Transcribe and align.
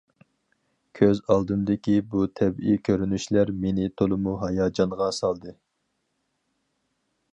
كۆز 0.99 1.19
ئالدىمدىكى 1.33 1.93
بۇ 2.13 2.23
تەبىئىي 2.39 2.79
كۆرۈنۈشلەر 2.89 3.53
مېنى 3.67 3.87
تولىمۇ 4.01 4.35
ھاياجانغا 4.45 5.11
سالدى. 5.19 5.55